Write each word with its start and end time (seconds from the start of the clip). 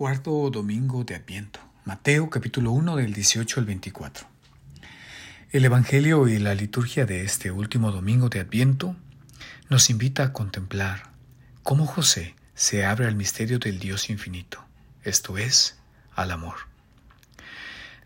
Cuarto 0.00 0.48
domingo 0.48 1.04
de 1.04 1.14
Adviento. 1.14 1.60
Mateo 1.84 2.30
capítulo 2.30 2.70
1 2.70 2.96
del 2.96 3.12
18 3.12 3.60
al 3.60 3.66
24. 3.66 4.26
El 5.50 5.66
Evangelio 5.66 6.26
y 6.26 6.38
la 6.38 6.54
liturgia 6.54 7.04
de 7.04 7.22
este 7.22 7.50
último 7.50 7.92
domingo 7.92 8.30
de 8.30 8.40
Adviento 8.40 8.96
nos 9.68 9.90
invita 9.90 10.24
a 10.24 10.32
contemplar 10.32 11.12
cómo 11.62 11.84
José 11.84 12.34
se 12.54 12.86
abre 12.86 13.08
al 13.08 13.14
misterio 13.14 13.58
del 13.58 13.78
Dios 13.78 14.08
infinito, 14.08 14.64
esto 15.04 15.36
es, 15.36 15.76
al 16.14 16.30
amor. 16.30 16.56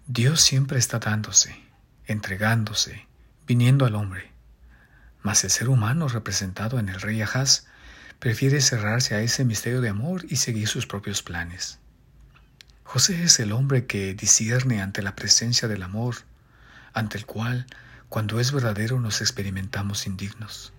Dios 0.08 0.40
siempre 0.40 0.80
está 0.80 0.98
dándose, 0.98 1.54
entregándose, 2.06 3.06
viniendo 3.46 3.86
al 3.86 3.94
hombre. 3.94 4.32
Mas 5.22 5.44
el 5.44 5.50
ser 5.50 5.68
humano 5.68 6.08
representado 6.08 6.80
en 6.80 6.88
el 6.88 7.00
rey 7.00 7.22
Ahaz 7.22 7.68
prefiere 8.18 8.60
cerrarse 8.60 9.14
a 9.14 9.20
ese 9.20 9.44
misterio 9.44 9.80
de 9.80 9.90
amor 9.90 10.26
y 10.28 10.36
seguir 10.36 10.66
sus 10.66 10.88
propios 10.88 11.22
planes. 11.22 11.78
José 12.84 13.24
es 13.24 13.40
el 13.40 13.52
hombre 13.52 13.86
que 13.86 14.14
discierne 14.14 14.80
ante 14.80 15.02
la 15.02 15.16
presencia 15.16 15.66
del 15.66 15.82
amor, 15.82 16.16
ante 16.92 17.18
el 17.18 17.26
cual, 17.26 17.66
cuando 18.08 18.38
es 18.38 18.52
verdadero, 18.52 19.00
nos 19.00 19.20
experimentamos 19.20 20.06
indignos. 20.06 20.72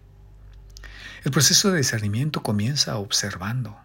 El 1.25 1.31
proceso 1.31 1.71
de 1.71 1.79
discernimiento 1.79 2.41
comienza 2.41 2.97
observando, 2.97 3.77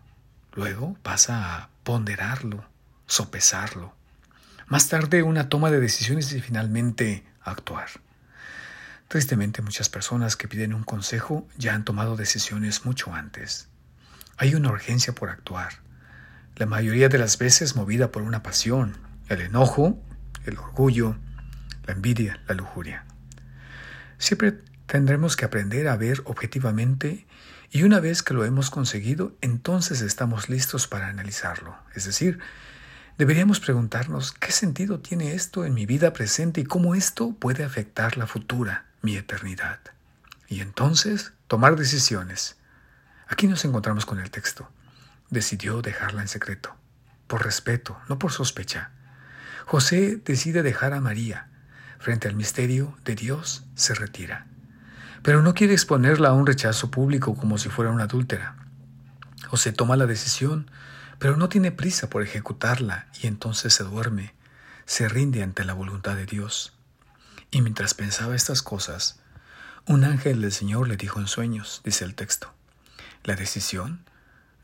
luego 0.53 0.97
pasa 1.03 1.57
a 1.57 1.71
ponderarlo, 1.83 2.65
sopesarlo, 3.07 3.95
más 4.69 4.89
tarde 4.89 5.25
una 5.25 5.49
toma 5.49 5.71
de 5.73 5.81
decisiones 5.81 6.33
y 6.33 6.41
finalmente 6.41 7.25
actuar. 7.43 7.89
Tristemente 9.09 9.63
muchas 9.63 9.89
personas 9.89 10.37
que 10.37 10.47
piden 10.47 10.75
un 10.75 10.85
consejo 10.85 11.49
ya 11.57 11.75
han 11.75 11.85
tomado 11.85 12.17
decisiones 12.17 12.85
mucho 12.85 13.13
antes. 13.13 13.67
Hay 14.37 14.55
una 14.55 14.69
urgencia 14.71 15.13
por 15.15 15.31
actuar, 15.31 15.81
la 16.61 16.67
mayoría 16.67 17.09
de 17.09 17.17
las 17.17 17.39
veces 17.39 17.75
movida 17.75 18.13
por 18.13 18.21
una 18.21 18.43
pasión, 18.43 18.99
el 19.31 19.41
enojo, 19.41 19.99
el 20.45 20.59
orgullo, 20.59 21.17
la 21.87 21.95
envidia, 21.95 22.43
la 22.47 22.55
lujuria. 22.55 23.07
Siempre 24.19 24.61
tendremos 24.85 25.37
que 25.37 25.47
aprender 25.47 25.89
a 25.89 25.97
ver 25.97 26.21
objetivamente 26.27 27.27
y 27.71 27.85
una 27.85 27.99
vez 27.99 28.23
que 28.23 28.35
lo 28.35 28.45
hemos 28.45 28.69
conseguido, 28.69 29.35
entonces 29.41 30.03
estamos 30.03 30.51
listos 30.51 30.87
para 30.87 31.07
analizarlo. 31.07 31.79
Es 31.95 32.05
decir, 32.05 32.41
deberíamos 33.17 33.59
preguntarnos 33.59 34.33
qué 34.33 34.53
sentido 34.53 35.01
tiene 35.01 35.33
esto 35.33 35.65
en 35.65 35.73
mi 35.73 35.87
vida 35.87 36.13
presente 36.13 36.61
y 36.61 36.65
cómo 36.65 36.95
esto 36.95 37.33
puede 37.41 37.65
afectar 37.65 38.19
la 38.19 38.27
futura, 38.27 38.85
mi 39.01 39.17
eternidad. 39.17 39.81
Y 40.47 40.61
entonces 40.61 41.33
tomar 41.49 41.77
decisiones. 41.77 42.57
Aquí 43.29 43.47
nos 43.47 43.65
encontramos 43.65 44.05
con 44.05 44.21
el 44.21 44.31
texto 44.31 44.71
decidió 45.31 45.83
dejarla 45.83 46.23
en 46.23 46.29
secreto, 46.29 46.77
por 47.27 47.45
respeto, 47.45 47.99
no 48.09 48.19
por 48.19 48.33
sospecha. 48.33 48.91
José 49.65 50.21
decide 50.25 50.63
dejar 50.63 50.93
a 50.93 51.01
María. 51.01 51.49
Frente 51.99 52.29
al 52.29 52.35
misterio 52.35 52.97
de 53.05 53.15
Dios 53.15 53.65
se 53.75 53.95
retira. 53.95 54.47
Pero 55.23 55.43
no 55.43 55.55
quiere 55.55 55.75
exponerla 55.75 56.31
a 56.31 56.33
un 56.33 56.47
rechazo 56.47 56.91
público 56.91 57.37
como 57.37 57.59
si 57.59 57.69
fuera 57.69 57.91
una 57.91 58.05
adúltera. 58.05 58.57
José 59.47 59.73
toma 59.73 59.97
la 59.97 60.07
decisión, 60.07 60.71
pero 61.19 61.37
no 61.37 61.49
tiene 61.49 61.73
prisa 61.73 62.09
por 62.09 62.23
ejecutarla 62.23 63.07
y 63.23 63.27
entonces 63.27 63.75
se 63.75 63.85
duerme, 63.85 64.35
se 64.87 65.09
rinde 65.09 65.43
ante 65.43 65.65
la 65.65 65.75
voluntad 65.75 66.17
de 66.17 66.27
Dios. 66.27 66.73
Y 67.51 67.61
mientras 67.61 67.95
pensaba 67.95 68.35
estas 68.35 68.63
cosas, 68.63 69.21
un 69.87 70.05
ángel 70.05 70.41
del 70.41 70.53
Señor 70.53 70.89
le 70.89 70.97
dijo 70.97 71.21
en 71.21 71.27
sueños, 71.27 71.83
dice 71.85 72.05
el 72.05 72.15
texto, 72.15 72.55
la 73.25 73.37
decisión 73.37 74.05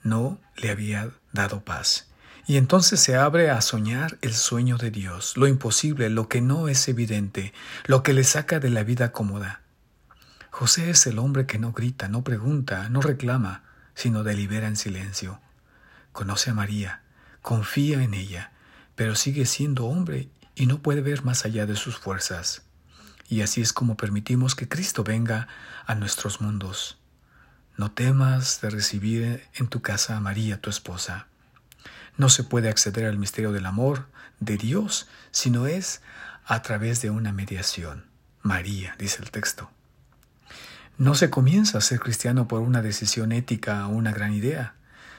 no 0.06 0.40
le 0.56 0.70
había 0.70 1.10
dado 1.32 1.64
paz. 1.64 2.08
Y 2.46 2.56
entonces 2.56 3.00
se 3.00 3.16
abre 3.16 3.50
a 3.50 3.60
soñar 3.60 4.18
el 4.22 4.32
sueño 4.32 4.78
de 4.78 4.90
Dios, 4.90 5.36
lo 5.36 5.48
imposible, 5.48 6.08
lo 6.10 6.28
que 6.28 6.40
no 6.40 6.68
es 6.68 6.86
evidente, 6.88 7.52
lo 7.86 8.02
que 8.02 8.12
le 8.12 8.22
saca 8.22 8.60
de 8.60 8.70
la 8.70 8.84
vida 8.84 9.10
cómoda. 9.10 9.62
José 10.50 10.90
es 10.90 11.06
el 11.06 11.18
hombre 11.18 11.44
que 11.44 11.58
no 11.58 11.72
grita, 11.72 12.08
no 12.08 12.22
pregunta, 12.22 12.88
no 12.88 13.02
reclama, 13.02 13.64
sino 13.94 14.22
delibera 14.22 14.68
en 14.68 14.76
silencio. 14.76 15.40
Conoce 16.12 16.50
a 16.50 16.54
María, 16.54 17.02
confía 17.42 18.02
en 18.02 18.14
ella, 18.14 18.52
pero 18.94 19.16
sigue 19.16 19.44
siendo 19.44 19.86
hombre 19.86 20.30
y 20.54 20.66
no 20.66 20.78
puede 20.78 21.02
ver 21.02 21.24
más 21.24 21.44
allá 21.44 21.66
de 21.66 21.76
sus 21.76 21.98
fuerzas. 21.98 22.62
Y 23.28 23.42
así 23.42 23.60
es 23.60 23.72
como 23.72 23.96
permitimos 23.96 24.54
que 24.54 24.68
Cristo 24.68 25.02
venga 25.02 25.48
a 25.84 25.96
nuestros 25.96 26.40
mundos. 26.40 26.98
No 27.76 27.90
temas 27.90 28.62
de 28.62 28.70
recibir 28.70 29.44
en 29.54 29.68
tu 29.68 29.82
casa 29.82 30.16
a 30.16 30.20
María, 30.20 30.60
tu 30.60 30.70
esposa. 30.70 31.26
No 32.16 32.30
se 32.30 32.42
puede 32.42 32.70
acceder 32.70 33.04
al 33.04 33.18
misterio 33.18 33.52
del 33.52 33.66
amor 33.66 34.06
de 34.40 34.56
Dios 34.56 35.08
si 35.30 35.50
no 35.50 35.66
es 35.66 36.00
a 36.46 36.62
través 36.62 37.02
de 37.02 37.10
una 37.10 37.32
mediación. 37.32 38.06
María, 38.40 38.94
dice 38.98 39.22
el 39.22 39.30
texto. 39.30 39.70
No 40.96 41.14
se 41.14 41.28
comienza 41.28 41.76
a 41.76 41.82
ser 41.82 42.00
cristiano 42.00 42.48
por 42.48 42.62
una 42.62 42.80
decisión 42.80 43.30
ética 43.32 43.86
o 43.86 43.90
una 43.90 44.12
gran 44.12 44.32
idea, 44.32 44.74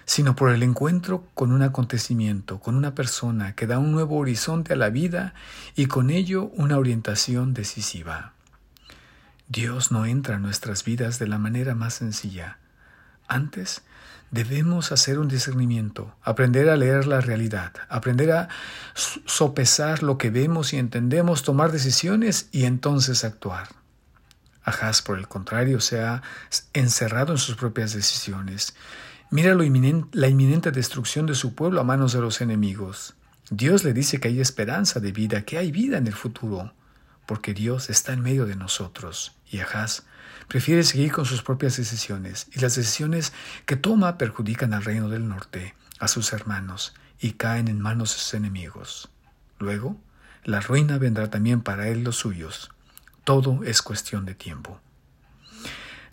sino 0.05 0.35
por 0.35 0.49
el 0.49 0.63
encuentro 0.63 1.27
con 1.35 1.51
un 1.51 1.61
acontecimiento, 1.61 2.59
con 2.59 2.75
una 2.75 2.95
persona 2.95 3.53
que 3.53 3.67
da 3.67 3.77
un 3.77 3.91
nuevo 3.91 4.17
horizonte 4.17 4.73
a 4.73 4.77
la 4.77 4.89
vida 4.89 5.35
y 5.75 5.85
con 5.85 6.09
ello 6.09 6.45
una 6.55 6.79
orientación 6.79 7.53
decisiva. 7.53 8.33
Dios 9.49 9.91
no 9.93 10.05
entra 10.05 10.35
en 10.35 10.41
nuestras 10.41 10.83
vidas 10.83 11.19
de 11.19 11.27
la 11.27 11.37
manera 11.37 11.73
más 11.73 11.93
sencilla. 11.93 12.57
Antes, 13.29 13.81
debemos 14.29 14.91
hacer 14.91 15.19
un 15.19 15.29
discernimiento, 15.29 16.13
aprender 16.21 16.69
a 16.69 16.75
leer 16.75 17.07
la 17.07 17.21
realidad, 17.21 17.71
aprender 17.87 18.31
a 18.33 18.49
sopesar 18.93 20.03
lo 20.03 20.17
que 20.17 20.31
vemos 20.31 20.73
y 20.73 20.77
entendemos, 20.77 21.43
tomar 21.43 21.71
decisiones 21.71 22.49
y 22.51 22.65
entonces 22.65 23.23
actuar. 23.23 23.69
Ahaz, 24.63 25.01
por 25.01 25.17
el 25.17 25.29
contrario, 25.29 25.79
se 25.79 26.01
ha 26.01 26.21
encerrado 26.73 27.31
en 27.31 27.37
sus 27.37 27.55
propias 27.55 27.93
decisiones. 27.93 28.75
Mira 29.31 29.55
la 29.55 30.27
inminente 30.27 30.71
destrucción 30.71 31.25
de 31.25 31.35
su 31.35 31.55
pueblo 31.55 31.79
a 31.79 31.85
manos 31.85 32.11
de 32.11 32.19
los 32.19 32.41
enemigos. 32.41 33.15
Dios 33.49 33.85
le 33.85 33.93
dice 33.93 34.19
que 34.19 34.27
hay 34.27 34.41
esperanza 34.41 34.99
de 34.99 35.13
vida, 35.13 35.43
que 35.43 35.57
hay 35.57 35.71
vida 35.71 35.97
en 35.97 36.07
el 36.07 36.13
futuro 36.13 36.73
porque 37.27 37.53
Dios 37.53 37.91
está 37.91 38.13
en 38.13 38.21
medio 38.21 38.47
de 38.47 38.55
nosotros. 38.55 39.35
Y 39.51 39.59
Ahaz 39.59 40.03
prefiere 40.47 40.83
seguir 40.83 41.11
con 41.11 41.25
sus 41.25 41.43
propias 41.43 41.77
decisiones, 41.77 42.47
y 42.55 42.59
las 42.59 42.75
decisiones 42.75 43.33
que 43.67 43.75
toma 43.75 44.17
perjudican 44.17 44.73
al 44.73 44.83
reino 44.83 45.09
del 45.09 45.27
norte, 45.27 45.75
a 45.99 46.07
sus 46.07 46.33
hermanos, 46.33 46.95
y 47.19 47.33
caen 47.33 47.67
en 47.67 47.79
manos 47.79 48.13
de 48.13 48.19
sus 48.19 48.33
enemigos. 48.33 49.09
Luego, 49.59 49.99
la 50.43 50.61
ruina 50.61 50.97
vendrá 50.97 51.29
también 51.29 51.61
para 51.61 51.89
él 51.89 52.03
los 52.03 52.15
suyos. 52.15 52.71
Todo 53.23 53.63
es 53.63 53.81
cuestión 53.81 54.25
de 54.25 54.33
tiempo. 54.33 54.79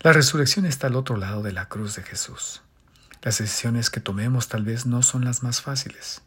La 0.01 0.11
resurrección 0.13 0.65
está 0.65 0.87
al 0.87 0.95
otro 0.95 1.15
lado 1.15 1.41
de 1.41 1.53
la 1.53 1.69
cruz 1.69 1.95
de 1.95 2.03
Jesús. 2.03 2.61
Las 3.21 3.39
decisiones 3.39 3.89
que 3.89 4.01
tomemos 4.01 4.49
tal 4.49 4.63
vez 4.63 4.85
no 4.85 5.01
son 5.01 5.25
las 5.25 5.41
más 5.41 5.61
fáciles, 5.61 6.21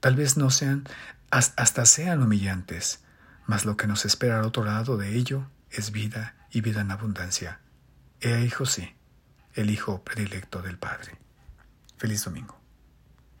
tal 0.00 0.16
vez 0.16 0.36
no 0.36 0.50
sean, 0.50 0.84
hasta 1.30 1.86
sean 1.86 2.22
humillantes, 2.22 3.00
mas 3.52 3.66
lo 3.66 3.76
que 3.76 3.86
nos 3.86 4.06
espera 4.06 4.38
al 4.38 4.46
otro 4.46 4.64
lado 4.64 4.96
de 4.96 5.14
ello 5.14 5.46
es 5.70 5.92
vida 5.92 6.34
y 6.50 6.62
vida 6.62 6.80
en 6.80 6.90
abundancia. 6.90 7.60
He 8.18 8.32
ahí 8.32 8.48
José, 8.48 8.96
el 9.52 9.68
Hijo 9.68 10.02
predilecto 10.02 10.62
del 10.62 10.78
Padre. 10.78 11.18
Feliz 11.98 12.24
domingo. 12.24 12.61